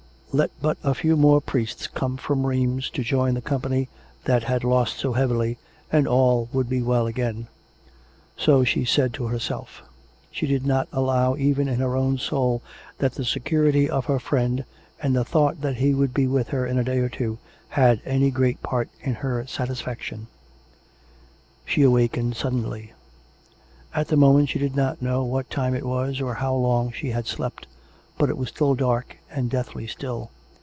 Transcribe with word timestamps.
Let 0.33 0.51
but 0.61 0.77
a 0.81 0.93
few 0.95 1.17
more 1.17 1.41
priests 1.41 1.87
come 1.87 2.15
from 2.15 2.45
Rheims 2.47 2.89
to 2.91 3.03
join 3.03 3.33
the 3.33 3.41
company 3.41 3.89
that 4.23 4.43
had 4.43 4.63
lost 4.63 4.95
so 4.97 5.11
heavily, 5.11 5.57
and 5.91 6.07
all 6.07 6.47
would 6.53 6.69
be 6.69 6.81
well 6.81 7.05
again. 7.05 7.47
So 8.37 8.63
she 8.63 8.85
said 8.85 9.13
to 9.15 9.27
herself: 9.27 9.83
she 10.31 10.47
did 10.47 10.65
not 10.65 10.87
allow 10.93 11.35
even 11.35 11.67
in 11.67 11.81
her 11.81 11.97
own 11.97 12.17
soul 12.17 12.61
that 12.99 13.15
the 13.15 13.25
security 13.25 13.89
of 13.89 14.05
her 14.05 14.19
friend 14.21 14.63
and 15.01 15.13
the 15.17 15.25
thought 15.25 15.59
that 15.59 15.75
he 15.75 15.93
would 15.93 16.13
be 16.13 16.27
with 16.27 16.47
her 16.47 16.65
in 16.65 16.77
a 16.79 16.83
day 16.85 16.99
or 16.99 17.09
two, 17.09 17.37
had 17.67 17.99
any 18.05 18.31
great 18.31 18.63
part 18.63 18.87
in 19.01 19.15
her 19.15 19.45
satisfaction. 19.47 20.27
She 21.65 21.81
awaked 21.81 22.37
suddenly. 22.37 22.93
At 23.93 24.07
the 24.07 24.15
moment 24.15 24.47
she 24.47 24.59
did 24.59 24.77
not 24.77 25.01
know 25.01 25.25
what 25.25 25.49
time 25.49 25.75
it 25.75 25.85
was 25.85 26.21
or 26.21 26.35
how 26.35 26.55
long 26.55 26.93
she 26.93 27.09
had 27.09 27.27
slept; 27.27 27.67
but 28.17 28.29
it 28.29 28.37
was 28.37 28.49
still 28.49 28.75
dark 28.75 29.17
and 29.31 29.49
deathly 29.49 29.87
still. 29.87 30.29